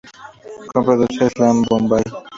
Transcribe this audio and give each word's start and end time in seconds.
Coproduce 0.71 1.23
"Salaam 1.33 1.57
Bombay! 1.69 2.03